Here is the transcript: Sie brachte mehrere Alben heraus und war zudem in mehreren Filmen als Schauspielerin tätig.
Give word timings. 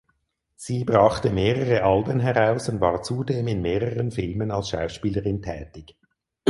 Sie 0.55 0.83
brachte 0.83 1.29
mehrere 1.29 1.83
Alben 1.83 2.21
heraus 2.21 2.67
und 2.69 2.81
war 2.81 3.03
zudem 3.03 3.47
in 3.47 3.61
mehreren 3.61 4.09
Filmen 4.09 4.49
als 4.49 4.69
Schauspielerin 4.69 5.43
tätig. 5.43 5.95